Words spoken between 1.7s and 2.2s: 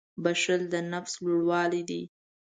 دی.